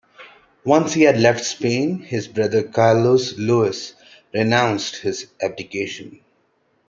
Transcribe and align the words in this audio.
Once 0.65 0.93
he 0.93 1.03
had 1.03 1.19
left 1.19 1.45
Spain, 1.45 1.99
his 1.99 2.27
brother 2.27 2.63
Carlos 2.63 3.37
Luis 3.37 3.93
renounced 4.33 4.95
his 4.95 5.27
abdication. 5.39 6.19